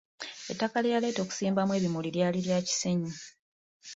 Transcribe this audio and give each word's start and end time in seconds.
Ettaka 0.51 0.77
lye 0.81 0.93
yaleeta 0.93 1.19
okusimbamu 1.23 1.71
ebimuli 1.73 2.09
lyali 2.15 2.39
lya 2.45 2.59
kisenyi. 2.67 3.13